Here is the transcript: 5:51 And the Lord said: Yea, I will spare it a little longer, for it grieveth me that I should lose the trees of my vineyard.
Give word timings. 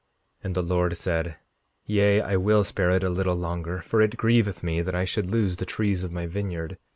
5:51 0.39 0.45
And 0.45 0.55
the 0.55 0.61
Lord 0.63 0.97
said: 0.97 1.35
Yea, 1.85 2.21
I 2.21 2.35
will 2.35 2.63
spare 2.63 2.89
it 2.89 3.03
a 3.03 3.09
little 3.11 3.35
longer, 3.35 3.83
for 3.83 4.01
it 4.01 4.17
grieveth 4.17 4.63
me 4.63 4.81
that 4.81 4.95
I 4.95 5.05
should 5.05 5.27
lose 5.27 5.57
the 5.57 5.63
trees 5.67 6.03
of 6.03 6.11
my 6.11 6.25
vineyard. 6.25 6.79